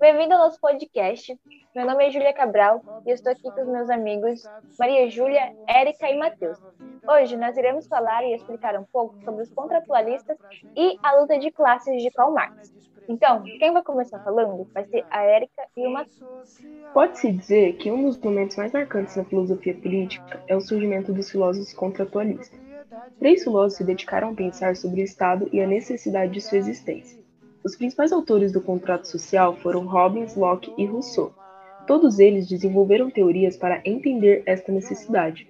Bem-vindo 0.00 0.32
ao 0.32 0.40
nosso 0.40 0.58
podcast. 0.58 1.38
Meu 1.76 1.84
nome 1.84 2.06
é 2.06 2.10
Júlia 2.10 2.32
Cabral 2.32 2.82
e 3.04 3.10
estou 3.10 3.30
aqui 3.30 3.42
com 3.42 3.60
os 3.60 3.68
meus 3.68 3.90
amigos 3.90 4.42
Maria 4.78 5.10
Júlia, 5.10 5.54
Érica 5.68 6.10
e 6.10 6.18
Matheus. 6.18 6.58
Hoje 7.06 7.36
nós 7.36 7.54
iremos 7.54 7.86
falar 7.86 8.24
e 8.24 8.34
explicar 8.34 8.74
um 8.78 8.84
pouco 8.84 9.22
sobre 9.22 9.42
os 9.42 9.50
contratualistas 9.50 10.38
e 10.74 10.96
a 11.02 11.20
luta 11.20 11.38
de 11.38 11.50
classes 11.50 12.02
de 12.02 12.10
Karl 12.12 12.32
Marx. 12.32 12.72
Então, 13.10 13.42
quem 13.42 13.74
vai 13.74 13.82
começar 13.82 14.18
falando 14.20 14.66
vai 14.72 14.86
ser 14.86 15.04
a 15.10 15.22
Érica 15.22 15.66
e 15.76 15.86
o 15.86 15.90
Matheus. 15.90 16.58
Pode-se 16.94 17.30
dizer 17.32 17.76
que 17.76 17.90
um 17.90 18.04
dos 18.04 18.18
momentos 18.18 18.56
mais 18.56 18.72
marcantes 18.72 19.16
na 19.16 19.24
filosofia 19.24 19.74
política 19.74 20.42
é 20.48 20.56
o 20.56 20.62
surgimento 20.62 21.12
dos 21.12 21.30
filósofos 21.30 21.74
contratualistas. 21.74 22.58
Três 23.18 23.44
filósofos 23.44 23.76
se 23.76 23.84
dedicaram 23.84 24.30
a 24.30 24.34
pensar 24.34 24.76
sobre 24.76 25.02
o 25.02 25.04
Estado 25.04 25.46
e 25.52 25.60
a 25.60 25.66
necessidade 25.66 26.32
de 26.32 26.40
sua 26.40 26.56
existência. 26.56 27.20
Os 27.62 27.76
principais 27.76 28.10
autores 28.10 28.52
do 28.52 28.60
contrato 28.60 29.06
social 29.06 29.54
foram 29.56 29.86
Hobbes, 29.86 30.34
Locke 30.34 30.72
e 30.78 30.86
Rousseau. 30.86 31.32
Todos 31.86 32.18
eles 32.18 32.48
desenvolveram 32.48 33.10
teorias 33.10 33.56
para 33.56 33.82
entender 33.84 34.42
esta 34.46 34.72
necessidade. 34.72 35.46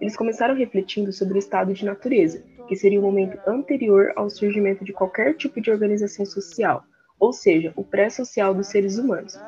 Eles 0.00 0.16
começaram 0.16 0.56
refletindo 0.56 1.12
sobre 1.12 1.34
o 1.34 1.38
estado 1.38 1.72
de 1.72 1.84
natureza, 1.84 2.42
que 2.66 2.74
seria 2.74 2.98
o 2.98 3.02
momento 3.02 3.38
anterior 3.46 4.12
ao 4.16 4.28
surgimento 4.28 4.84
de 4.84 4.92
qualquer 4.92 5.36
tipo 5.36 5.60
de 5.60 5.70
organização 5.70 6.26
social, 6.26 6.82
ou 7.18 7.32
seja, 7.32 7.72
o 7.76 7.84
pré-social 7.84 8.52
dos 8.52 8.66
seres 8.66 8.98
humanos. 8.98 9.38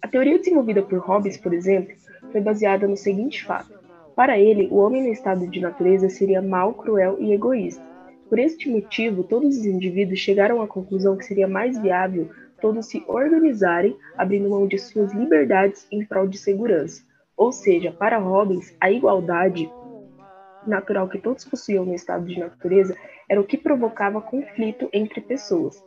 A 0.00 0.08
teoria 0.08 0.38
desenvolvida 0.38 0.82
por 0.82 0.98
Hobbes, 0.98 1.36
por 1.36 1.52
exemplo, 1.52 1.94
foi 2.32 2.40
baseada 2.40 2.88
no 2.88 2.96
seguinte 2.96 3.44
fato: 3.44 3.78
para 4.14 4.38
ele, 4.38 4.68
o 4.70 4.76
homem 4.76 5.02
no 5.02 5.12
estado 5.12 5.46
de 5.46 5.60
natureza 5.60 6.08
seria 6.08 6.40
mau, 6.40 6.72
cruel 6.72 7.18
e 7.20 7.32
egoísta. 7.32 7.95
Por 8.28 8.38
este 8.38 8.68
motivo, 8.68 9.22
todos 9.22 9.56
os 9.56 9.64
indivíduos 9.64 10.18
chegaram 10.18 10.60
à 10.60 10.66
conclusão 10.66 11.16
que 11.16 11.24
seria 11.24 11.46
mais 11.46 11.80
viável 11.80 12.28
todos 12.60 12.86
se 12.86 13.04
organizarem, 13.06 13.96
abrindo 14.16 14.50
mão 14.50 14.66
de 14.66 14.78
suas 14.78 15.12
liberdades 15.12 15.86
em 15.90 16.04
prol 16.04 16.26
de 16.26 16.38
segurança. 16.38 17.02
Ou 17.36 17.52
seja, 17.52 17.92
para 17.92 18.18
Robbins, 18.18 18.74
a 18.80 18.90
igualdade 18.90 19.70
natural 20.66 21.08
que 21.08 21.18
todos 21.18 21.44
possuíam 21.44 21.84
no 21.84 21.94
estado 21.94 22.24
de 22.24 22.40
natureza 22.40 22.96
era 23.28 23.40
o 23.40 23.44
que 23.44 23.56
provocava 23.56 24.20
conflito 24.20 24.88
entre 24.92 25.20
pessoas. 25.20 25.82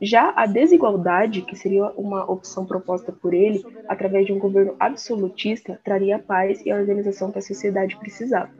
Já 0.00 0.32
a 0.36 0.46
desigualdade, 0.46 1.42
que 1.42 1.56
seria 1.56 1.86
uma 1.92 2.30
opção 2.30 2.66
proposta 2.66 3.12
por 3.12 3.32
ele, 3.32 3.64
através 3.88 4.26
de 4.26 4.32
um 4.32 4.38
governo 4.38 4.76
absolutista, 4.78 5.80
traria 5.82 6.16
a 6.16 6.18
paz 6.18 6.64
e 6.66 6.70
a 6.70 6.76
organização 6.76 7.30
que 7.30 7.38
a 7.38 7.42
sociedade 7.42 7.96
precisava. 7.96 8.50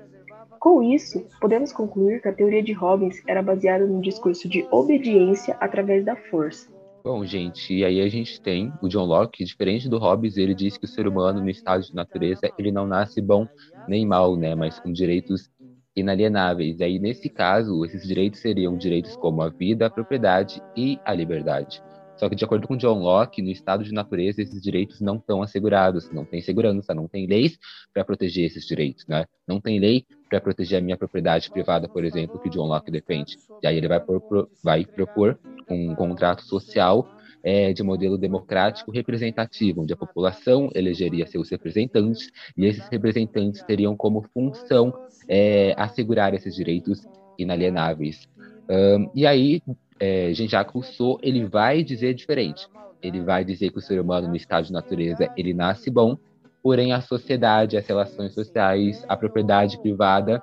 Com 0.58 0.82
isso, 0.82 1.26
podemos 1.40 1.72
concluir 1.72 2.20
que 2.20 2.28
a 2.28 2.32
teoria 2.32 2.62
de 2.62 2.72
Robbins 2.72 3.22
era 3.26 3.42
baseada 3.42 3.86
num 3.86 4.00
discurso 4.00 4.48
de 4.48 4.66
obediência 4.70 5.56
através 5.60 6.04
da 6.04 6.16
força. 6.16 6.74
Bom, 7.04 7.24
gente, 7.24 7.72
e 7.72 7.84
aí 7.84 8.00
a 8.00 8.08
gente 8.08 8.40
tem 8.40 8.72
o 8.82 8.88
John 8.88 9.04
Locke, 9.04 9.44
diferente 9.44 9.88
do 9.88 9.96
Hobbes, 9.96 10.36
ele 10.36 10.54
diz 10.54 10.76
que 10.76 10.86
o 10.86 10.88
ser 10.88 11.06
humano 11.06 11.40
no 11.40 11.48
estado 11.48 11.84
de 11.84 11.94
natureza, 11.94 12.50
ele 12.58 12.72
não 12.72 12.84
nasce 12.84 13.20
bom 13.20 13.46
nem 13.86 14.04
mal, 14.04 14.36
né, 14.36 14.56
mas 14.56 14.80
com 14.80 14.92
direitos 14.92 15.48
inalienáveis. 15.94 16.80
E 16.80 16.84
aí, 16.84 16.98
nesse 16.98 17.28
caso, 17.28 17.84
esses 17.84 18.06
direitos 18.06 18.40
seriam 18.40 18.76
direitos 18.76 19.16
como 19.16 19.40
a 19.40 19.48
vida, 19.48 19.86
a 19.86 19.90
propriedade 19.90 20.60
e 20.76 20.98
a 21.04 21.14
liberdade. 21.14 21.80
Só 22.16 22.28
que, 22.28 22.34
de 22.34 22.44
acordo 22.44 22.66
com 22.66 22.76
John 22.76 22.98
Locke, 22.98 23.42
no 23.42 23.50
estado 23.50 23.84
de 23.84 23.92
natureza, 23.92 24.42
esses 24.42 24.60
direitos 24.60 25.00
não 25.00 25.16
estão 25.16 25.42
assegurados, 25.42 26.10
não 26.10 26.24
tem 26.24 26.40
segurança, 26.40 26.94
não 26.94 27.06
tem 27.06 27.26
leis 27.26 27.58
para 27.92 28.04
proteger 28.04 28.46
esses 28.46 28.66
direitos, 28.66 29.06
né? 29.06 29.26
Não 29.46 29.60
tem 29.60 29.78
lei 29.78 30.04
para 30.28 30.40
proteger 30.40 30.78
a 30.78 30.82
minha 30.82 30.96
propriedade 30.96 31.50
privada, 31.50 31.88
por 31.88 32.04
exemplo, 32.04 32.38
que 32.38 32.50
John 32.50 32.66
Locke 32.66 32.90
defende. 32.90 33.36
E 33.62 33.66
aí 33.66 33.76
ele 33.76 33.88
vai, 33.88 34.00
propor, 34.00 34.48
vai 34.62 34.84
propor 34.84 35.38
um 35.68 35.94
contrato 35.94 36.42
social 36.42 37.08
é, 37.42 37.72
de 37.72 37.82
modelo 37.82 38.18
democrático 38.18 38.90
representativo, 38.90 39.82
onde 39.82 39.92
a 39.92 39.96
população 39.96 40.68
elegeria 40.74 41.26
seus 41.26 41.48
representantes 41.48 42.28
e 42.56 42.66
esses 42.66 42.88
representantes 42.88 43.62
teriam 43.62 43.96
como 43.96 44.22
função 44.34 44.92
é, 45.28 45.72
assegurar 45.76 46.34
esses 46.34 46.54
direitos 46.54 47.06
inalienáveis. 47.38 48.28
Um, 48.68 49.10
e 49.14 49.24
aí, 49.26 49.62
é, 50.00 50.32
Jean-Jacques 50.32 50.74
Rousseau 50.74 51.20
ele 51.22 51.44
vai 51.46 51.84
dizer 51.84 52.14
diferente. 52.14 52.66
Ele 53.00 53.22
vai 53.22 53.44
dizer 53.44 53.70
que 53.70 53.78
o 53.78 53.82
ser 53.82 54.00
humano 54.00 54.26
no 54.26 54.34
estado 54.34 54.66
de 54.66 54.72
natureza 54.72 55.30
ele 55.36 55.54
nasce 55.54 55.88
bom, 55.88 56.18
porém 56.66 56.92
a 56.92 57.00
sociedade, 57.00 57.76
as 57.76 57.86
relações 57.86 58.34
sociais, 58.34 59.04
a 59.06 59.16
propriedade 59.16 59.78
privada 59.78 60.42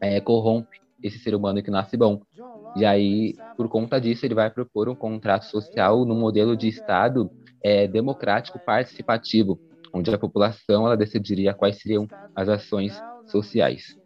é, 0.00 0.20
corrompe 0.20 0.80
esse 1.02 1.18
ser 1.18 1.34
humano 1.34 1.60
que 1.60 1.68
nasce 1.68 1.96
bom. 1.96 2.22
E 2.76 2.84
aí, 2.84 3.34
por 3.56 3.68
conta 3.68 4.00
disso, 4.00 4.24
ele 4.24 4.36
vai 4.36 4.50
propor 4.50 4.88
um 4.88 4.94
contrato 4.94 5.46
social 5.46 6.04
no 6.04 6.14
modelo 6.14 6.56
de 6.56 6.68
Estado 6.68 7.28
é, 7.60 7.88
democrático 7.88 8.60
participativo, 8.60 9.58
onde 9.92 10.14
a 10.14 10.16
população 10.16 10.86
ela 10.86 10.96
decidiria 10.96 11.52
quais 11.52 11.82
seriam 11.82 12.06
as 12.36 12.48
ações 12.48 12.96
sociais. 13.26 13.98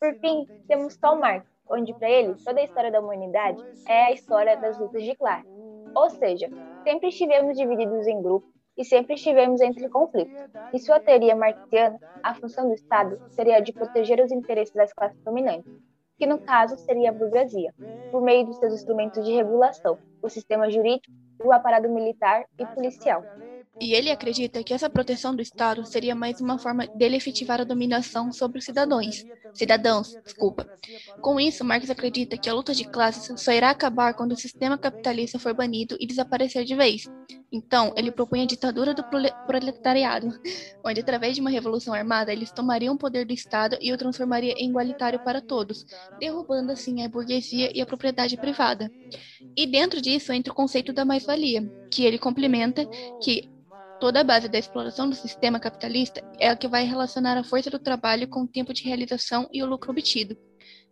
Por 0.00 0.12
fim, 0.14 0.44
temos 0.66 0.96
Karl 0.96 1.20
Marx, 1.20 1.46
onde 1.70 1.94
para 1.94 2.10
ele 2.10 2.34
toda 2.44 2.58
a 2.58 2.64
história 2.64 2.90
da 2.90 2.98
humanidade 2.98 3.62
é 3.86 4.06
a 4.06 4.12
história 4.12 4.56
das 4.56 4.76
lutas 4.76 5.04
de 5.04 5.14
classe. 5.14 5.46
Ou 5.94 6.10
seja, 6.10 6.50
sempre 6.82 7.10
estivemos 7.10 7.56
divididos 7.56 8.08
em 8.08 8.20
grupos 8.20 8.57
e 8.78 8.84
sempre 8.84 9.14
estivemos 9.14 9.60
entre 9.60 9.88
conflitos. 9.88 10.32
Em 10.72 10.78
sua 10.78 11.00
teoria 11.00 11.34
marxiana, 11.34 11.98
a 12.22 12.32
função 12.34 12.68
do 12.68 12.74
Estado 12.74 13.20
seria 13.30 13.56
a 13.56 13.60
de 13.60 13.72
proteger 13.72 14.24
os 14.24 14.30
interesses 14.30 14.72
das 14.72 14.92
classes 14.92 15.20
dominantes, 15.24 15.70
que 16.16 16.26
no 16.26 16.38
caso 16.38 16.76
seria 16.78 17.10
a 17.10 17.12
burguesia, 17.12 17.74
por 18.12 18.22
meio 18.22 18.46
dos 18.46 18.56
seus 18.58 18.72
instrumentos 18.72 19.24
de 19.24 19.32
regulação, 19.32 19.98
o 20.22 20.28
sistema 20.28 20.70
jurídico, 20.70 21.12
o 21.42 21.52
aparato 21.52 21.88
militar 21.88 22.44
e 22.56 22.64
policial. 22.66 23.24
E 23.80 23.94
ele 23.94 24.10
acredita 24.10 24.62
que 24.64 24.74
essa 24.74 24.90
proteção 24.90 25.34
do 25.34 25.42
Estado 25.42 25.84
seria 25.86 26.14
mais 26.14 26.40
uma 26.40 26.58
forma 26.58 26.86
dele 26.86 27.16
efetivar 27.16 27.60
a 27.60 27.64
dominação 27.64 28.32
sobre 28.32 28.58
os 28.58 28.64
cidadãos. 28.64 29.24
Cidadãos, 29.54 30.14
desculpa. 30.24 30.68
Com 31.20 31.38
isso, 31.38 31.64
Marx 31.64 31.88
acredita 31.88 32.36
que 32.36 32.48
a 32.48 32.54
luta 32.54 32.74
de 32.74 32.84
classes 32.84 33.40
só 33.40 33.52
irá 33.52 33.70
acabar 33.70 34.14
quando 34.14 34.32
o 34.32 34.36
sistema 34.36 34.76
capitalista 34.76 35.38
for 35.38 35.54
banido 35.54 35.96
e 36.00 36.06
desaparecer 36.06 36.64
de 36.64 36.74
vez. 36.74 37.04
Então, 37.50 37.94
ele 37.96 38.10
propõe 38.10 38.42
a 38.42 38.46
ditadura 38.46 38.92
do 38.92 39.02
proletariado, 39.46 40.28
onde 40.84 41.00
através 41.00 41.34
de 41.34 41.40
uma 41.40 41.50
revolução 41.50 41.94
armada 41.94 42.32
eles 42.32 42.50
tomariam 42.50 42.94
o 42.94 42.98
poder 42.98 43.24
do 43.24 43.32
Estado 43.32 43.78
e 43.80 43.92
o 43.92 43.96
transformaria 43.96 44.54
em 44.58 44.68
igualitário 44.68 45.20
para 45.20 45.40
todos, 45.40 45.86
derrubando 46.18 46.72
assim 46.72 47.02
a 47.02 47.08
burguesia 47.08 47.70
e 47.74 47.80
a 47.80 47.86
propriedade 47.86 48.36
privada. 48.36 48.90
E 49.56 49.66
dentro 49.66 50.00
disso 50.00 50.32
entra 50.32 50.52
o 50.52 50.56
conceito 50.56 50.92
da 50.92 51.04
mais-valia, 51.04 51.66
que 51.90 52.04
ele 52.04 52.18
complementa 52.18 52.84
que 53.22 53.48
Toda 54.00 54.20
a 54.20 54.24
base 54.24 54.48
da 54.48 54.58
exploração 54.58 55.10
do 55.10 55.16
sistema 55.16 55.58
capitalista 55.58 56.22
é 56.38 56.48
a 56.48 56.56
que 56.56 56.68
vai 56.68 56.84
relacionar 56.84 57.36
a 57.36 57.42
força 57.42 57.68
do 57.68 57.80
trabalho 57.80 58.28
com 58.28 58.42
o 58.42 58.46
tempo 58.46 58.72
de 58.72 58.84
realização 58.84 59.48
e 59.52 59.60
o 59.60 59.66
lucro 59.66 59.90
obtido. 59.90 60.36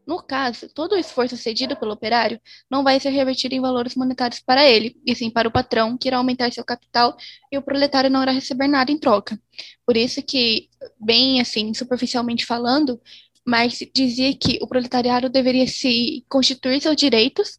No 0.05 0.21
caso, 0.23 0.69
todo 0.73 0.93
o 0.93 0.99
esforço 0.99 1.37
cedido 1.37 1.77
pelo 1.77 1.93
operário 1.93 2.41
não 2.69 2.83
vai 2.83 2.99
ser 2.99 3.11
revertido 3.11 3.55
em 3.55 3.61
valores 3.61 3.95
monetários 3.95 4.41
para 4.41 4.65
ele, 4.65 4.97
e 5.07 5.15
sim 5.15 5.31
para 5.31 5.49
o 5.49 5.53
patrão, 5.53 5.97
que 5.97 6.09
irá 6.09 6.17
aumentar 6.17 6.53
seu 6.53 6.65
capital 6.65 7.17
e 7.51 7.57
o 7.57 7.63
proletário 7.63 8.11
não 8.11 8.23
irá 8.23 8.33
receber 8.33 8.67
nada 8.67 8.91
em 8.91 8.99
troca. 8.99 9.41
Por 9.85 9.97
isso 9.97 10.21
que, 10.23 10.69
bem 11.01 11.41
assim, 11.41 11.73
superficialmente 11.75 12.45
falando, 12.45 13.01
Marx 13.45 13.79
dizia 13.95 14.37
que 14.37 14.59
o 14.61 14.67
proletariado 14.67 15.29
deveria 15.29 15.67
se 15.69 16.25
constituir 16.29 16.81
seus 16.81 16.97
direitos, 16.97 17.59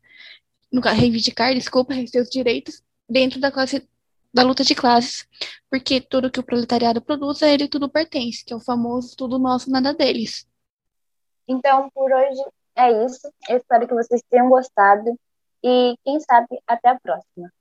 reivindicar, 0.94 1.54
desculpa, 1.54 1.94
seus 2.08 2.30
direitos 2.30 2.82
dentro 3.10 3.40
da 3.40 3.52
classe 3.52 3.88
da 4.34 4.44
luta 4.44 4.64
de 4.64 4.76
classes, 4.76 5.28
porque 5.70 6.02
tudo 6.02 6.32
que 6.32 6.40
o 6.40 6.44
proletariado 6.44 7.02
produz, 7.02 7.42
a 7.42 7.48
ele 7.48 7.68
tudo 7.68 7.90
pertence, 7.90 8.44
que 8.46 8.54
é 8.54 8.56
o 8.56 8.60
famoso 8.60 9.16
tudo 9.16 9.40
nosso, 9.40 9.70
nada 9.70 9.94
deles. 9.94 10.48
Então, 11.48 11.90
por 11.92 12.12
hoje 12.12 12.44
é 12.76 13.06
isso. 13.06 13.32
Eu 13.50 13.58
espero 13.58 13.88
que 13.88 13.94
vocês 13.94 14.22
tenham 14.30 14.50
gostado 14.50 15.18
e, 15.64 15.96
quem 16.04 16.20
sabe, 16.20 16.60
até 16.68 16.90
a 16.90 17.00
próxima. 17.00 17.52